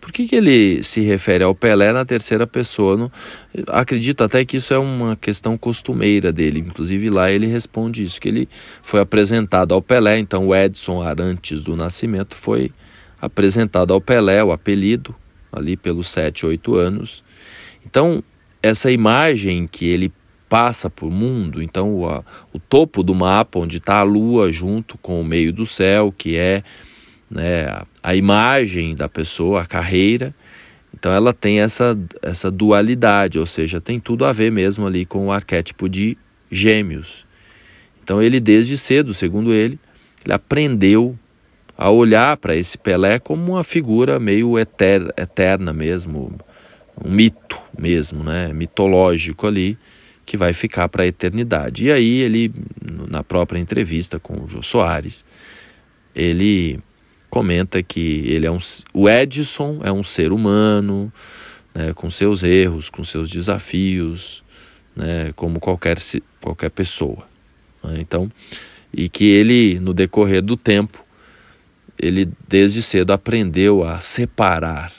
por 0.08 0.12
que, 0.14 0.26
que 0.26 0.36
ele 0.36 0.82
se 0.82 1.02
refere 1.02 1.44
ao 1.44 1.54
Pelé 1.54 1.92
na 1.92 2.02
terceira 2.02 2.46
pessoa? 2.46 2.96
Não, 2.96 3.12
acredito 3.66 4.24
até 4.24 4.42
que 4.42 4.56
isso 4.56 4.72
é 4.72 4.78
uma 4.78 5.14
questão 5.14 5.58
costumeira 5.58 6.32
dele. 6.32 6.60
Inclusive 6.60 7.10
lá 7.10 7.30
ele 7.30 7.46
responde 7.46 8.02
isso, 8.02 8.18
que 8.18 8.26
ele 8.26 8.48
foi 8.80 9.00
apresentado 9.00 9.74
ao 9.74 9.82
Pelé, 9.82 10.18
então 10.18 10.48
o 10.48 10.56
Edson 10.56 11.02
Arantes 11.02 11.62
do 11.62 11.76
Nascimento 11.76 12.34
foi 12.34 12.72
apresentado 13.20 13.92
ao 13.92 14.00
Pelé, 14.00 14.42
o 14.42 14.50
apelido, 14.50 15.14
ali 15.52 15.76
pelos 15.76 16.08
7, 16.08 16.46
8 16.46 16.74
anos. 16.74 17.22
Então, 17.84 18.24
essa 18.62 18.90
imagem 18.90 19.66
que 19.66 19.86
ele 19.86 20.10
passa 20.48 20.88
por 20.88 21.10
mundo, 21.10 21.62
então 21.62 21.94
o, 21.94 22.08
a, 22.08 22.24
o 22.50 22.58
topo 22.58 23.02
do 23.02 23.14
mapa, 23.14 23.58
onde 23.58 23.76
está 23.76 23.98
a 23.98 24.04
lua 24.04 24.50
junto 24.50 24.96
com 24.96 25.20
o 25.20 25.24
meio 25.24 25.52
do 25.52 25.66
céu, 25.66 26.14
que 26.16 26.34
é 26.34 26.64
né, 27.30 27.82
a, 28.02 28.14
imagem 28.14 28.94
da 28.94 29.08
pessoa, 29.08 29.62
a 29.62 29.66
carreira. 29.66 30.34
Então 30.94 31.12
ela 31.12 31.32
tem 31.32 31.60
essa, 31.60 31.96
essa 32.22 32.50
dualidade, 32.50 33.38
ou 33.38 33.46
seja, 33.46 33.80
tem 33.80 34.00
tudo 34.00 34.24
a 34.24 34.32
ver 34.32 34.50
mesmo 34.50 34.86
ali 34.86 35.04
com 35.04 35.26
o 35.26 35.32
arquétipo 35.32 35.88
de 35.88 36.16
gêmeos. 36.50 37.26
Então 38.02 38.22
ele 38.22 38.40
desde 38.40 38.76
cedo, 38.76 39.12
segundo 39.12 39.52
ele, 39.52 39.78
ele 40.24 40.32
aprendeu 40.32 41.16
a 41.76 41.90
olhar 41.90 42.36
para 42.36 42.56
esse 42.56 42.76
Pelé 42.76 43.18
como 43.18 43.52
uma 43.52 43.62
figura 43.62 44.18
meio 44.18 44.58
eter, 44.58 45.12
eterna 45.16 45.72
mesmo, 45.72 46.32
um 47.04 47.10
mito 47.10 47.58
mesmo, 47.78 48.24
né, 48.24 48.52
mitológico 48.52 49.46
ali, 49.46 49.78
que 50.26 50.36
vai 50.36 50.52
ficar 50.52 50.88
para 50.88 51.04
a 51.04 51.06
eternidade. 51.06 51.84
E 51.84 51.92
aí 51.92 52.18
ele, 52.18 52.52
na 53.08 53.22
própria 53.22 53.60
entrevista 53.60 54.18
com 54.18 54.42
o 54.42 54.48
Jô 54.48 54.60
Soares, 54.62 55.24
ele 56.14 56.80
comenta 57.30 57.82
que 57.82 58.24
ele 58.26 58.46
é 58.46 58.50
um, 58.50 58.58
o 58.92 59.08
Edison 59.08 59.80
é 59.82 59.92
um 59.92 60.02
ser 60.02 60.32
humano, 60.32 61.12
né, 61.74 61.92
com 61.94 62.08
seus 62.10 62.42
erros, 62.42 62.90
com 62.90 63.04
seus 63.04 63.30
desafios, 63.30 64.42
né, 64.96 65.32
como 65.36 65.60
qualquer, 65.60 65.98
qualquer 66.40 66.70
pessoa. 66.70 67.26
Né, 67.82 67.98
então, 68.00 68.30
e 68.92 69.08
que 69.08 69.24
ele, 69.24 69.78
no 69.78 69.92
decorrer 69.92 70.42
do 70.42 70.56
tempo, 70.56 71.04
ele 71.98 72.28
desde 72.48 72.82
cedo 72.82 73.12
aprendeu 73.12 73.84
a 73.84 74.00
separar 74.00 74.92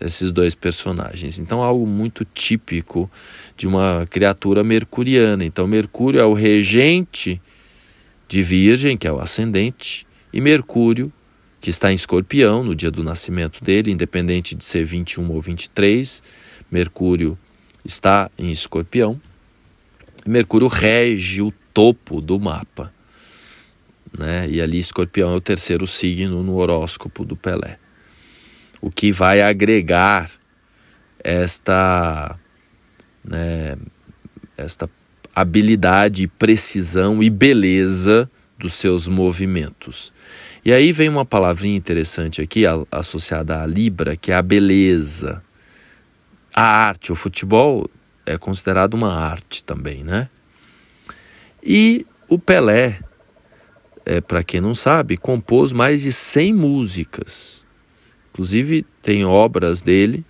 esses 0.00 0.32
dois 0.32 0.54
personagens. 0.54 1.38
Então, 1.38 1.62
algo 1.62 1.86
muito 1.86 2.24
típico 2.24 3.10
de 3.56 3.68
uma 3.68 4.06
criatura 4.08 4.64
mercuriana. 4.64 5.44
Então, 5.44 5.66
Mercúrio 5.66 6.18
é 6.18 6.24
o 6.24 6.32
regente 6.32 7.40
de 8.26 8.42
Virgem, 8.42 8.96
que 8.96 9.06
é 9.06 9.12
o 9.12 9.20
ascendente, 9.20 10.06
e 10.32 10.40
Mercúrio 10.40 11.12
que 11.60 11.70
está 11.70 11.92
em 11.92 11.94
escorpião 11.94 12.64
no 12.64 12.74
dia 12.74 12.90
do 12.90 13.04
nascimento 13.04 13.62
dele, 13.62 13.90
independente 13.90 14.54
de 14.54 14.64
ser 14.64 14.84
21 14.84 15.30
ou 15.30 15.40
23. 15.40 16.22
Mercúrio 16.70 17.38
está 17.84 18.30
em 18.38 18.50
escorpião. 18.50 19.20
Mercúrio 20.26 20.68
rege 20.68 21.42
o 21.42 21.52
topo 21.74 22.20
do 22.20 22.38
mapa. 22.40 22.92
Né? 24.16 24.48
E 24.48 24.60
ali 24.60 24.78
escorpião 24.78 25.32
é 25.32 25.36
o 25.36 25.40
terceiro 25.40 25.86
signo 25.86 26.42
no 26.42 26.56
horóscopo 26.56 27.24
do 27.24 27.36
Pelé. 27.36 27.78
O 28.80 28.90
que 28.90 29.12
vai 29.12 29.42
agregar 29.42 30.30
esta, 31.22 32.38
né, 33.22 33.76
esta 34.56 34.88
habilidade, 35.34 36.26
precisão 36.26 37.22
e 37.22 37.28
beleza 37.28 38.30
dos 38.58 38.72
seus 38.74 39.06
movimentos. 39.06 40.12
E 40.64 40.72
aí 40.72 40.92
vem 40.92 41.08
uma 41.08 41.24
palavrinha 41.24 41.76
interessante 41.76 42.40
aqui, 42.40 42.64
associada 42.90 43.62
à 43.62 43.66
Libra, 43.66 44.16
que 44.16 44.30
é 44.30 44.34
a 44.34 44.42
beleza. 44.42 45.42
a 46.52 46.62
arte, 46.62 47.12
o 47.12 47.14
futebol 47.14 47.88
é 48.26 48.36
considerado 48.36 48.94
uma 48.94 49.12
arte 49.14 49.64
também, 49.64 50.04
né? 50.04 50.28
E 51.62 52.06
o 52.28 52.38
Pelé, 52.38 53.00
é, 54.04 54.20
para 54.20 54.42
quem 54.42 54.60
não 54.60 54.74
sabe, 54.74 55.16
compôs 55.16 55.72
mais 55.72 56.02
de 56.02 56.12
100 56.12 56.54
músicas. 56.54 57.64
Inclusive, 58.32 58.84
tem 59.02 59.24
obras 59.24 59.80
dele 59.80 60.24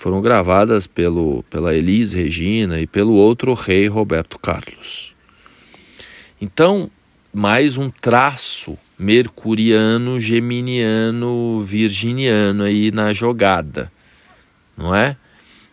foram 0.00 0.22
gravadas 0.22 0.86
pelo, 0.86 1.42
pela 1.50 1.74
Elis 1.74 2.14
Regina 2.14 2.80
e 2.80 2.86
pelo 2.86 3.12
outro 3.12 3.52
rei 3.52 3.86
Roberto 3.86 4.38
Carlos. 4.38 5.14
Então, 6.40 6.90
mais 7.30 7.76
um 7.76 7.90
traço 7.90 8.78
mercuriano, 9.00 10.20
geminiano, 10.20 11.62
virginiano 11.64 12.64
aí 12.64 12.90
na 12.90 13.14
jogada, 13.14 13.90
não 14.76 14.94
é? 14.94 15.16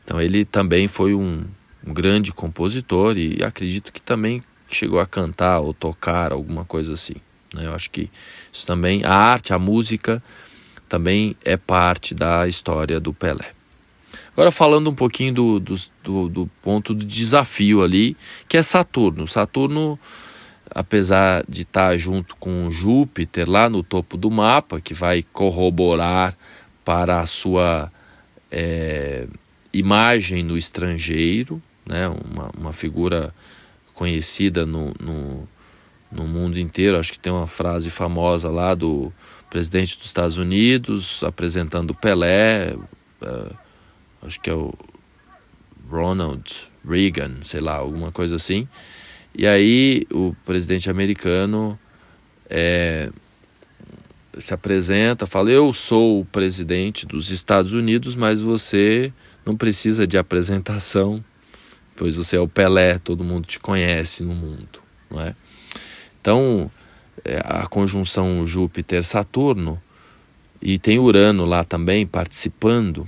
Então 0.05 0.22
ele 0.22 0.46
também 0.46 0.88
foi 0.88 1.13
um, 1.13 1.43
um 1.86 1.93
grande 1.93 2.31
compositor 2.31 3.17
e 3.17 3.43
acredito 3.43 3.91
que 3.91 4.00
também 4.00 4.41
chegou 4.69 4.98
a 4.98 5.05
cantar 5.05 5.60
ou 5.60 5.74
tocar 5.74 6.31
alguma 6.31 6.63
coisa 6.63 6.93
assim. 6.93 7.15
Né? 7.53 7.65
Eu 7.65 7.75
acho 7.75 7.89
que 7.89 8.10
isso 8.51 8.65
também, 8.65 9.03
a 9.03 9.13
arte, 9.13 9.53
a 9.53 9.60
música 9.60 10.24
também 10.88 11.36
é 11.43 11.57
parte 11.57 12.15
da 12.15 12.48
história 12.48 12.98
do 12.98 13.13
Pelé. 13.13 13.51
Agora 14.31 14.51
falando 14.51 14.89
um 14.89 14.96
pouquinho 14.96 15.34
do, 15.34 15.60
do, 15.60 15.75
do, 16.01 16.29
do 16.29 16.50
ponto 16.63 16.93
do 16.93 17.05
desafio 17.05 17.84
ali, 17.84 18.15
que 18.48 18.55
é 18.55 18.63
Saturno. 18.63 19.27
Saturno, 19.27 20.00
apesar 20.71 21.43
de 21.47 21.63
estar 21.63 21.97
junto 21.97 22.36
com 22.36 22.71
Júpiter 22.71 23.50
lá 23.50 23.69
no 23.69 23.83
topo 23.83 24.17
do 24.17 24.29
mapa, 24.29 24.81
que 24.81 24.93
vai 24.93 25.24
corroborar 25.33 26.36
para 26.83 27.19
a 27.19 27.25
sua 27.25 27.91
é, 28.51 29.27
imagem 29.74 30.43
no 30.43 30.57
estrangeiro, 30.57 31.62
né? 31.86 32.07
uma, 32.07 32.50
uma 32.57 32.74
figura 32.74 33.33
conhecida 33.93 34.65
no, 34.65 34.93
no, 35.00 35.47
no 36.12 36.27
mundo 36.27 36.59
inteiro. 36.59 36.97
Acho 36.97 37.12
que 37.12 37.19
tem 37.19 37.31
uma 37.31 37.47
frase 37.47 37.89
famosa 37.89 38.50
lá 38.50 38.74
do 38.74 39.12
presidente 39.50 39.97
dos 39.97 40.07
Estados 40.07 40.38
Unidos 40.38 41.24
apresentando 41.24 41.93
Pelé. 41.93 42.75
Uh, 43.21 43.55
acho 44.21 44.39
que 44.39 44.50
é 44.50 44.53
o 44.53 44.74
Ronald 45.89 46.69
Reagan, 46.88 47.38
sei 47.43 47.59
lá, 47.59 47.75
alguma 47.75 48.12
coisa 48.12 48.36
assim. 48.36 48.67
E 49.38 49.46
aí 49.46 50.08
o 50.12 50.36
presidente 50.44 50.89
americano 50.89 51.77
é, 52.50 53.12
se 54.39 54.51
apresenta, 54.51 55.27
fala: 55.27 55.51
Eu 55.51 55.72
sou 55.72 56.22
o 56.22 56.25
presidente 56.25 57.06
dos 57.06 57.29
Estados 57.29 57.72
Unidos, 57.72 58.15
mas 58.15 58.41
você 58.41 59.13
não 59.46 59.56
precisa 59.56 60.08
de 60.08 60.17
apresentação, 60.17 61.24
pois 61.96 62.15
você 62.15 62.36
é 62.36 62.39
o 62.39 62.48
Pelé, 62.48 62.98
todo 62.98 63.24
mundo 63.24 63.46
te 63.46 63.60
conhece 63.60 64.24
no 64.24 64.34
mundo, 64.34 64.79
não 65.08 65.22
é? 65.22 65.36
Então, 66.20 66.72
é, 67.24 67.39
a 67.46 67.67
conjunção 67.67 68.46
Júpiter-Saturno, 68.46 69.79
e 70.60 70.79
tem 70.79 70.98
Urano 70.98 71.46
lá 71.46 71.63
também 71.63 72.08
participando, 72.08 73.08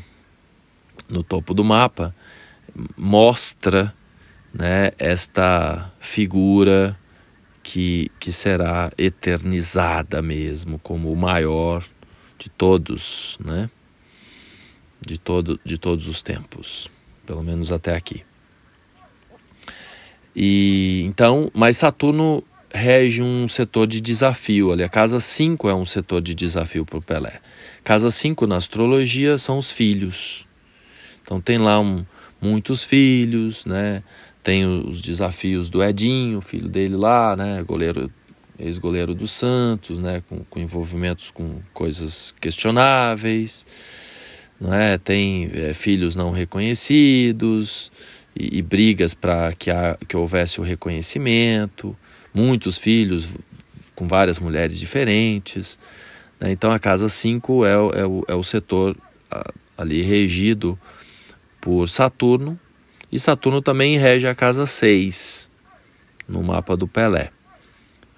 no 1.09 1.23
topo 1.23 1.55
do 1.55 1.63
mapa, 1.63 2.13
mostra 2.95 3.91
né, 4.59 4.91
esta 4.99 5.89
figura 6.01 6.93
que, 7.63 8.11
que 8.19 8.29
será 8.33 8.91
eternizada 8.97 10.21
mesmo 10.21 10.77
como 10.79 11.09
o 11.13 11.15
maior 11.15 11.81
de 12.37 12.49
todos, 12.49 13.37
né? 13.39 13.69
De, 14.99 15.17
todo, 15.17 15.57
de 15.63 15.77
todos 15.77 16.09
os 16.09 16.21
tempos, 16.21 16.89
pelo 17.25 17.41
menos 17.41 17.71
até 17.71 17.95
aqui. 17.95 18.21
E 20.35 21.03
então, 21.05 21.49
mas 21.53 21.77
Saturno 21.77 22.43
rege 22.69 23.23
um 23.23 23.47
setor 23.47 23.87
de 23.87 24.01
desafio 24.01 24.73
ali. 24.73 24.83
A 24.83 24.89
casa 24.89 25.21
5 25.21 25.69
é 25.69 25.73
um 25.73 25.85
setor 25.85 26.21
de 26.21 26.35
desafio 26.35 26.85
para 26.85 26.97
o 26.97 27.01
Pelé. 27.01 27.39
Casa 27.81 28.11
5 28.11 28.45
na 28.45 28.57
astrologia 28.57 29.37
são 29.37 29.57
os 29.57 29.71
filhos. 29.71 30.45
Então 31.23 31.39
tem 31.39 31.57
lá 31.57 31.79
um, 31.79 32.05
muitos 32.41 32.83
filhos, 32.83 33.65
né? 33.65 34.03
Tem 34.43 34.65
os 34.65 35.01
desafios 35.01 35.69
do 35.69 35.83
Edinho, 35.83 36.41
filho 36.41 36.67
dele 36.67 36.95
lá, 36.95 37.35
né? 37.35 37.63
Goleiro, 37.63 38.09
ex-goleiro 38.57 39.13
do 39.13 39.27
Santos, 39.27 39.99
né? 39.99 40.23
Com, 40.27 40.43
com, 40.45 40.59
envolvimentos 40.59 41.31
com 41.31 41.59
coisas 41.73 42.33
questionáveis, 42.39 43.65
né? 44.59 44.97
Tem 44.97 45.49
é, 45.53 45.73
filhos 45.73 46.15
não 46.15 46.31
reconhecidos 46.31 47.91
e, 48.35 48.57
e 48.57 48.61
brigas 48.61 49.13
para 49.13 49.53
que, 49.53 49.71
que 50.07 50.15
houvesse 50.15 50.59
o 50.59 50.63
reconhecimento. 50.63 51.95
Muitos 52.33 52.77
filhos 52.77 53.27
com 53.95 54.07
várias 54.07 54.39
mulheres 54.39 54.79
diferentes. 54.79 55.77
Né? 56.39 56.51
Então 56.51 56.71
a 56.71 56.79
casa 56.79 57.09
5 57.09 57.65
é, 57.65 57.71
é, 57.71 58.33
é 58.33 58.35
o 58.35 58.43
setor 58.43 58.95
ali 59.77 60.01
regido 60.01 60.77
por 61.61 61.87
Saturno, 61.87 62.59
e 63.11 63.19
Saturno 63.19 63.61
também 63.61 63.97
rege 63.97 64.27
a 64.27 64.35
casa 64.35 64.65
6 64.65 65.49
no 66.27 66.43
mapa 66.43 66.77
do 66.77 66.87
Pelé. 66.87 67.31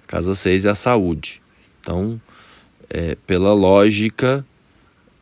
A 0.04 0.06
casa 0.06 0.34
6 0.34 0.66
é 0.66 0.70
a 0.70 0.74
saúde. 0.74 1.40
Então, 1.80 2.20
é, 2.90 3.16
pela 3.26 3.54
lógica, 3.54 4.44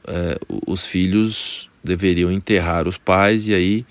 é, 0.07 0.39
os 0.67 0.85
filhos 0.85 1.71
deveriam 1.83 2.33
enterrar 2.33 2.89
os 2.89 2.99
pais 2.99 3.47
e 3.47 3.55
aí 3.55 3.87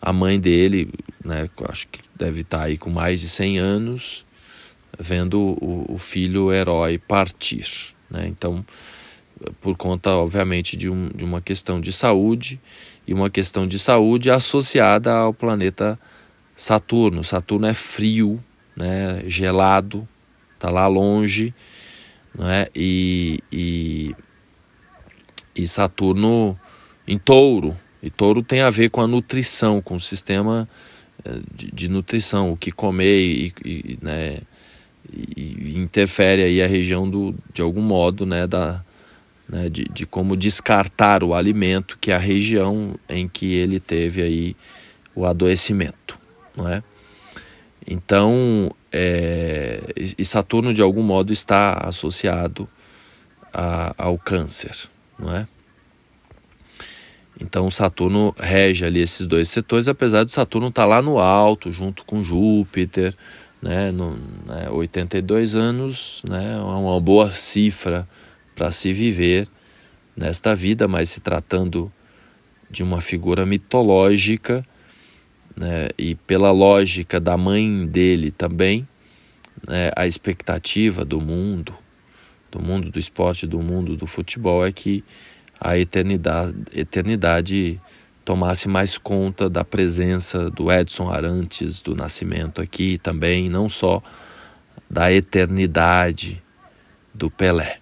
a 0.00 0.12
mãe 0.12 0.38
dele, 0.38 0.88
né, 1.24 1.50
acho 1.68 1.88
que 1.88 2.00
deve 2.16 2.42
estar 2.42 2.62
aí 2.62 2.78
com 2.78 2.88
mais 2.88 3.20
de 3.20 3.28
100 3.28 3.58
anos, 3.58 4.24
vendo 4.98 5.40
o, 5.40 5.84
o 5.88 5.98
filho 5.98 6.52
herói 6.52 6.98
partir. 6.98 7.94
Né? 8.08 8.28
Então, 8.28 8.64
por 9.60 9.76
conta, 9.76 10.10
obviamente, 10.10 10.76
de, 10.76 10.88
um, 10.88 11.08
de 11.08 11.24
uma 11.24 11.40
questão 11.40 11.80
de 11.80 11.92
saúde 11.92 12.60
e 13.08 13.14
uma 13.14 13.30
questão 13.30 13.66
de 13.66 13.78
saúde 13.78 14.30
associada 14.30 15.10
ao 15.10 15.32
planeta 15.32 15.98
Saturno. 16.54 17.24
Saturno 17.24 17.66
é 17.66 17.72
frio, 17.72 18.38
né, 18.76 19.22
gelado, 19.26 20.06
está 20.54 20.70
lá 20.70 20.86
longe, 20.86 21.54
né, 22.38 22.66
e, 22.76 23.42
e, 23.50 24.14
e 25.56 25.66
Saturno 25.66 26.58
em 27.06 27.18
touro. 27.18 27.74
E 28.02 28.10
touro 28.10 28.42
tem 28.42 28.60
a 28.60 28.68
ver 28.68 28.90
com 28.90 29.00
a 29.00 29.06
nutrição, 29.06 29.80
com 29.80 29.94
o 29.94 30.00
sistema 30.00 30.68
eh, 31.24 31.40
de, 31.52 31.72
de 31.72 31.88
nutrição, 31.88 32.52
o 32.52 32.56
que 32.56 32.70
comer 32.70 33.20
e, 33.20 33.54
e 33.64 33.98
né, 34.02 34.38
e 35.36 35.78
interfere 35.78 36.42
aí 36.42 36.62
a 36.62 36.66
região 36.66 37.08
do, 37.08 37.34
de 37.54 37.62
algum 37.62 37.80
modo 37.80 38.26
né, 38.26 38.46
da, 38.46 38.84
né, 39.48 39.68
de, 39.68 39.84
de 39.84 40.04
como 40.04 40.36
descartar 40.36 41.24
o 41.24 41.34
alimento, 41.34 41.96
que 42.00 42.10
é 42.10 42.14
a 42.14 42.18
região 42.18 42.94
em 43.08 43.26
que 43.26 43.54
ele 43.54 43.80
teve 43.80 44.22
aí 44.22 44.56
o 45.14 45.24
adoecimento, 45.24 46.18
não 46.56 46.68
é? 46.68 46.82
Então, 47.86 48.70
é, 48.92 49.80
e 49.96 50.24
Saturno 50.24 50.74
de 50.74 50.82
algum 50.82 51.02
modo 51.02 51.32
está 51.32 51.74
associado 51.84 52.68
a, 53.52 53.94
ao 53.96 54.18
câncer, 54.18 54.76
não 55.18 55.34
é? 55.34 55.46
Então 57.40 57.70
Saturno 57.70 58.34
rege 58.36 58.84
ali 58.84 59.00
esses 59.00 59.26
dois 59.26 59.48
setores, 59.48 59.88
apesar 59.88 60.24
de 60.24 60.32
Saturno 60.32 60.68
estar 60.68 60.82
tá 60.82 60.88
lá 60.88 61.00
no 61.00 61.18
alto, 61.18 61.70
junto 61.70 62.04
com 62.04 62.22
Júpiter, 62.22 63.14
né, 63.62 63.90
no, 63.92 64.16
né, 64.44 64.68
82 64.70 65.54
anos, 65.54 66.22
né, 66.24 66.56
é 66.56 66.60
uma 66.60 67.00
boa 67.00 67.32
cifra 67.32 68.08
para 68.58 68.72
se 68.72 68.92
viver 68.92 69.46
nesta 70.16 70.52
vida, 70.52 70.88
mas 70.88 71.10
se 71.10 71.20
tratando 71.20 71.92
de 72.68 72.82
uma 72.82 73.00
figura 73.00 73.46
mitológica, 73.46 74.66
né, 75.56 75.88
e 75.96 76.16
pela 76.16 76.50
lógica 76.50 77.20
da 77.20 77.36
mãe 77.36 77.86
dele 77.86 78.32
também, 78.32 78.86
né, 79.66 79.92
a 79.94 80.08
expectativa 80.08 81.04
do 81.04 81.20
mundo, 81.20 81.72
do 82.50 82.60
mundo 82.60 82.90
do 82.90 82.98
esporte, 82.98 83.46
do 83.46 83.60
mundo 83.62 83.96
do 83.96 84.08
futebol, 84.08 84.66
é 84.66 84.72
que 84.72 85.04
a 85.60 85.78
eternidade, 85.78 86.54
eternidade 86.74 87.80
tomasse 88.24 88.68
mais 88.68 88.98
conta 88.98 89.48
da 89.48 89.64
presença 89.64 90.50
do 90.50 90.70
Edson 90.70 91.08
Arantes 91.10 91.80
do 91.80 91.94
Nascimento 91.94 92.60
aqui 92.60 92.98
também, 92.98 93.48
não 93.48 93.68
só 93.68 94.02
da 94.90 95.12
eternidade 95.12 96.42
do 97.14 97.30
Pelé. 97.30 97.77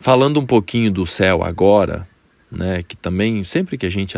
Falando 0.00 0.40
um 0.40 0.46
pouquinho 0.46 0.90
do 0.90 1.06
céu 1.06 1.44
agora, 1.44 2.08
né, 2.50 2.82
que 2.82 2.96
também 2.96 3.44
sempre 3.44 3.76
que 3.76 3.84
a 3.84 3.90
gente 3.90 4.16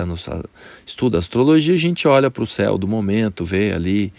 estuda 0.87 1.18
astrologia, 1.18 1.75
a 1.75 1.79
gente 1.79 2.07
olha 2.07 2.31
para 2.31 2.45
o 2.45 2.47
céu 2.47 2.79
do 2.79 2.87
momento, 2.87 3.45
vê 3.45 3.73
ali 3.73 4.12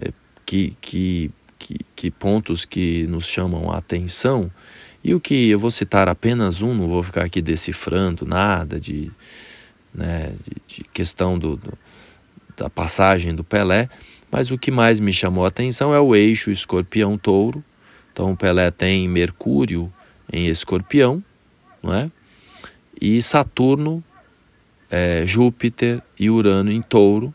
é, 0.00 0.12
que, 0.46 0.76
que, 0.80 1.30
que, 1.58 1.76
que 1.96 2.10
pontos 2.12 2.64
que 2.64 3.04
nos 3.08 3.26
chamam 3.26 3.68
a 3.68 3.78
atenção. 3.78 4.48
E 5.02 5.12
o 5.12 5.18
que 5.18 5.50
eu 5.50 5.58
vou 5.58 5.72
citar 5.72 6.08
apenas 6.08 6.62
um, 6.62 6.72
não 6.72 6.86
vou 6.86 7.02
ficar 7.02 7.24
aqui 7.24 7.42
decifrando 7.42 8.24
nada 8.24 8.78
de 8.80 9.10
né, 9.92 10.32
de, 10.46 10.76
de 10.76 10.84
questão 10.94 11.36
do, 11.36 11.56
do, 11.56 11.76
da 12.56 12.70
passagem 12.70 13.34
do 13.34 13.42
Pelé, 13.42 13.88
mas 14.30 14.52
o 14.52 14.58
que 14.58 14.70
mais 14.70 15.00
me 15.00 15.12
chamou 15.12 15.44
a 15.44 15.48
atenção 15.48 15.92
é 15.92 15.98
o 15.98 16.14
eixo 16.14 16.50
escorpião-touro. 16.50 17.64
Então 18.12 18.30
o 18.30 18.36
Pelé 18.36 18.70
tem 18.70 19.08
Mercúrio 19.08 19.92
em 20.32 20.46
escorpião, 20.46 21.22
não 21.82 21.94
é? 21.94 22.10
e 23.00 23.22
Saturno, 23.22 24.02
é, 24.90 25.24
Júpiter 25.26 26.02
e 26.18 26.28
Urano 26.28 26.72
em 26.72 26.82
touro. 26.82 27.32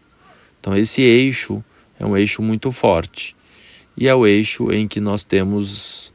Então 0.59 0.75
esse 0.75 1.01
eixo 1.01 1.63
é 1.99 2.05
um 2.05 2.15
eixo 2.17 2.41
muito 2.41 2.71
forte 2.71 3.35
e 3.95 4.07
é 4.07 4.15
o 4.15 4.25
eixo 4.25 4.71
em 4.71 4.87
que 4.87 4.99
nós 4.99 5.23
temos 5.23 6.11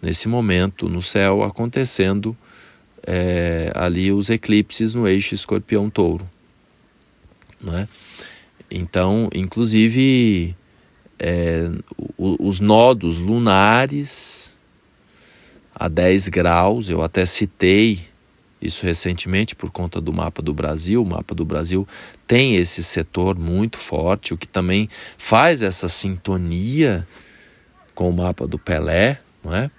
nesse 0.00 0.28
momento 0.28 0.88
no 0.88 1.02
céu 1.02 1.42
acontecendo 1.42 2.36
é, 3.06 3.70
ali 3.74 4.12
os 4.12 4.30
eclipses 4.30 4.94
no 4.94 5.06
eixo 5.06 5.34
escorpião-touro. 5.34 6.28
Né? 7.60 7.88
Então, 8.70 9.28
inclusive, 9.34 10.54
é, 11.18 11.70
os 12.16 12.60
nodos 12.60 13.18
lunares 13.18 14.52
a 15.78 15.88
10 15.88 16.28
graus, 16.28 16.88
eu 16.88 17.02
até 17.02 17.24
citei 17.24 18.00
isso 18.60 18.84
recentemente 18.84 19.54
por 19.54 19.70
conta 19.70 20.00
do 20.00 20.12
mapa 20.12 20.42
do 20.42 20.52
Brasil. 20.52 21.02
O 21.02 21.06
mapa 21.06 21.34
do 21.34 21.44
Brasil 21.44 21.86
tem 22.26 22.56
esse 22.56 22.82
setor 22.82 23.38
muito 23.38 23.78
forte, 23.78 24.34
o 24.34 24.36
que 24.36 24.48
também 24.48 24.88
faz 25.16 25.62
essa 25.62 25.88
sintonia 25.88 27.06
com 27.94 28.10
o 28.10 28.12
mapa 28.12 28.46
do 28.46 28.58
Pelé, 28.58 29.18
não 29.44 29.54
é? 29.54 29.70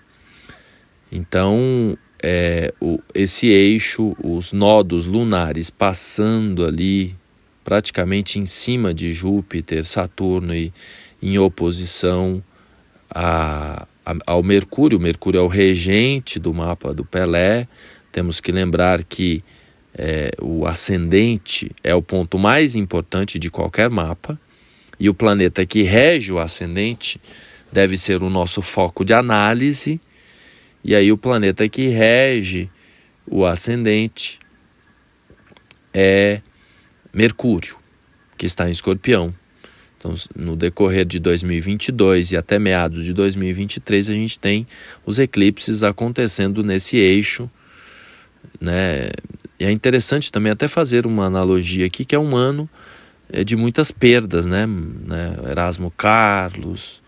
Então, 1.11 1.97
é, 2.21 2.73
o, 2.79 2.99
esse 3.13 3.47
eixo, 3.47 4.15
os 4.23 4.53
nodos 4.53 5.05
lunares 5.05 5.69
passando 5.69 6.65
ali 6.65 7.15
praticamente 7.63 8.39
em 8.39 8.45
cima 8.45 8.93
de 8.93 9.13
Júpiter, 9.13 9.83
Saturno 9.83 10.55
e 10.55 10.71
em 11.21 11.37
oposição 11.37 12.41
a, 13.09 13.85
a, 13.98 13.98
ao 14.25 14.43
Mercúrio. 14.43 14.97
O 14.97 15.01
Mercúrio 15.01 15.39
é 15.39 15.41
o 15.41 15.47
regente 15.47 16.39
do 16.39 16.53
mapa 16.53 16.93
do 16.93 17.03
Pelé. 17.05 17.67
Temos 18.11 18.39
que 18.39 18.51
lembrar 18.51 19.03
que 19.03 19.43
é, 19.93 20.31
o 20.41 20.65
ascendente 20.65 21.71
é 21.83 21.93
o 21.93 22.01
ponto 22.01 22.37
mais 22.37 22.75
importante 22.75 23.39
de 23.39 23.49
qualquer 23.49 23.89
mapa 23.89 24.39
e 24.99 25.09
o 25.09 25.13
planeta 25.13 25.65
que 25.65 25.81
rege 25.83 26.31
o 26.31 26.39
ascendente 26.39 27.19
deve 27.71 27.97
ser 27.97 28.23
o 28.23 28.29
nosso 28.29 28.61
foco 28.61 29.03
de 29.03 29.13
análise 29.13 29.99
e 30.83 30.95
aí 30.95 31.11
o 31.11 31.17
planeta 31.17 31.67
que 31.67 31.87
rege 31.87 32.69
o 33.27 33.45
ascendente 33.45 34.39
é 35.93 36.41
Mercúrio, 37.13 37.75
que 38.37 38.45
está 38.45 38.67
em 38.67 38.71
Escorpião. 38.71 39.33
Então, 39.99 40.15
no 40.33 40.55
decorrer 40.55 41.05
de 41.05 41.19
2022 41.19 42.31
e 42.31 42.37
até 42.37 42.57
meados 42.57 43.03
de 43.03 43.13
2023, 43.13 44.09
a 44.09 44.13
gente 44.13 44.39
tem 44.39 44.65
os 45.05 45.19
eclipses 45.19 45.83
acontecendo 45.83 46.63
nesse 46.63 46.95
eixo, 46.95 47.51
né? 48.61 49.09
E 49.59 49.65
é 49.65 49.71
interessante 49.71 50.31
também 50.31 50.53
até 50.53 50.69
fazer 50.69 51.05
uma 51.05 51.25
analogia 51.25 51.85
aqui, 51.85 52.05
que 52.05 52.15
é 52.15 52.19
um 52.19 52.33
ano 52.33 52.67
é, 53.29 53.43
de 53.43 53.57
muitas 53.57 53.91
perdas, 53.91 54.45
né? 54.45 54.65
né? 54.65 55.35
Erasmo 55.51 55.91
Carlos, 55.91 57.01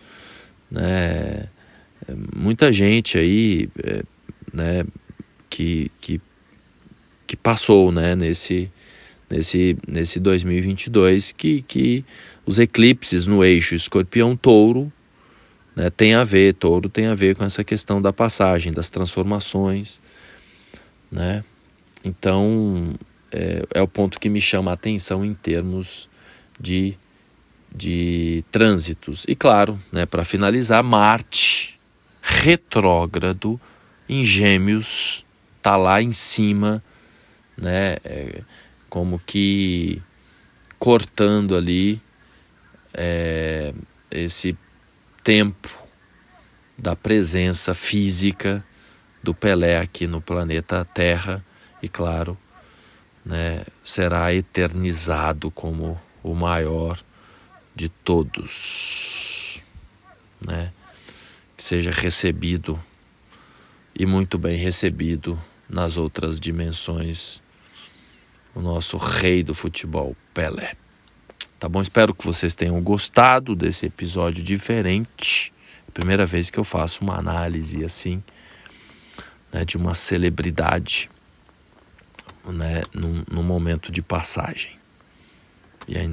né? 0.70 1.48
muita 2.34 2.70
gente 2.72 3.16
aí 3.16 3.70
é, 3.82 4.02
né, 4.52 4.84
que, 5.48 5.90
que, 6.00 6.20
que 7.26 7.36
passou 7.36 7.90
né, 7.90 8.14
nesse, 8.14 8.70
nesse, 9.30 9.76
nesse 9.86 10.20
2022 10.20 11.32
que, 11.32 11.62
que 11.62 12.04
os 12.44 12.58
eclipses 12.58 13.26
no 13.26 13.44
eixo 13.44 13.74
escorpião-touro 13.74 14.92
né, 15.74 15.90
tem 15.90 16.14
a 16.14 16.24
ver, 16.24 16.54
touro 16.54 16.88
tem 16.88 17.06
a 17.06 17.14
ver 17.14 17.36
com 17.36 17.44
essa 17.44 17.64
questão 17.64 18.00
da 18.00 18.12
passagem, 18.12 18.72
das 18.72 18.90
transformações, 18.90 20.00
né? 21.10 21.42
Então, 22.04 22.94
é, 23.30 23.64
é 23.74 23.82
o 23.82 23.88
ponto 23.88 24.18
que 24.18 24.28
me 24.28 24.40
chama 24.40 24.70
a 24.70 24.74
atenção 24.74 25.24
em 25.24 25.32
termos 25.32 26.08
de, 26.60 26.94
de 27.74 28.44
trânsitos. 28.50 29.24
E 29.28 29.34
claro, 29.34 29.80
né, 29.90 30.04
para 30.04 30.24
finalizar, 30.24 30.82
Marte, 30.82 31.78
retrógrado 32.20 33.60
em 34.08 34.24
Gêmeos, 34.24 35.24
tá 35.62 35.76
lá 35.76 36.02
em 36.02 36.12
cima, 36.12 36.82
né? 37.56 37.96
É, 38.04 38.42
como 38.90 39.18
que 39.18 40.02
cortando 40.78 41.56
ali 41.56 42.00
é, 42.94 43.72
esse 44.10 44.56
tempo 45.22 45.70
da 46.76 46.96
presença 46.96 47.74
física 47.74 48.64
do 49.22 49.32
Pelé 49.34 49.78
aqui 49.78 50.06
no 50.06 50.20
planeta 50.20 50.84
Terra 50.84 51.44
e 51.82 51.88
claro, 51.88 52.36
né, 53.24 53.64
será 53.84 54.34
eternizado 54.34 55.50
como 55.50 56.00
o 56.22 56.34
maior 56.34 56.98
de 57.74 57.88
todos, 57.88 59.62
né? 60.40 60.72
que 61.56 61.62
seja 61.62 61.90
recebido 61.90 62.78
e 63.94 64.04
muito 64.04 64.38
bem 64.38 64.56
recebido 64.56 65.40
nas 65.68 65.96
outras 65.96 66.40
dimensões 66.40 67.40
o 68.54 68.60
nosso 68.60 68.96
rei 68.96 69.42
do 69.42 69.54
futebol, 69.54 70.16
Pelé. 70.34 70.76
Tá 71.62 71.68
bom? 71.68 71.80
Espero 71.80 72.12
que 72.12 72.26
vocês 72.26 72.56
tenham 72.56 72.82
gostado 72.82 73.54
desse 73.54 73.86
episódio 73.86 74.42
diferente. 74.42 75.52
É 75.86 75.92
primeira 75.92 76.26
vez 76.26 76.50
que 76.50 76.58
eu 76.58 76.64
faço 76.64 77.04
uma 77.04 77.16
análise 77.16 77.84
assim, 77.84 78.20
né, 79.52 79.64
de 79.64 79.76
uma 79.76 79.94
celebridade, 79.94 81.08
né, 82.44 82.82
num, 82.92 83.22
num 83.30 83.44
momento 83.44 83.92
de 83.92 84.02
passagem. 84.02 84.76
E 85.86 85.96
aí, 85.96 86.12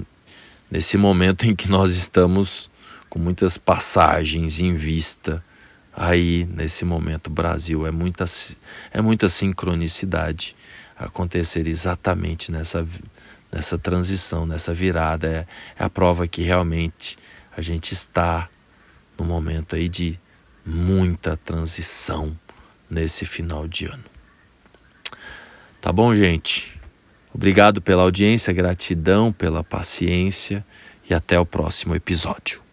nesse 0.69 0.97
momento 0.97 1.47
em 1.47 1.55
que 1.55 1.67
nós 1.67 1.93
estamos 1.93 2.69
com 3.09 3.17
muitas 3.17 3.57
passagens 3.57 4.59
em 4.59 4.75
vista 4.75 5.43
aí 5.91 6.45
nesse 6.45 6.85
momento 6.85 7.27
Brasil 7.27 7.87
é 7.87 7.91
muita 7.91 8.25
é 8.91 9.01
muita 9.01 9.27
sincronicidade 9.27 10.55
acontecer 10.95 11.65
exatamente 11.65 12.51
nessa 12.51 12.85
nessa 13.51 13.77
transição 13.77 14.45
nessa 14.45 14.73
virada. 14.73 15.27
É, 15.27 15.47
é 15.81 15.83
a 15.83 15.89
prova 15.89 16.27
que 16.27 16.41
realmente 16.41 17.17
a 17.55 17.61
gente 17.61 17.93
está 17.93 18.49
no 19.17 19.25
momento 19.25 19.75
aí 19.75 19.89
de 19.89 20.19
muita 20.65 21.37
transição 21.37 22.37
nesse 22.89 23.25
final 23.25 23.67
de 23.67 23.85
ano. 23.85 24.03
Tá 25.81 25.91
bom 25.91 26.13
gente? 26.15 26.79
Obrigado 27.33 27.81
pela 27.81 28.03
audiência 28.03 28.51
gratidão 28.53 29.31
pela 29.31 29.63
paciência 29.63 30.65
e 31.09 31.13
até 31.13 31.39
o 31.39 31.45
próximo 31.45 31.95
episódio 31.95 32.68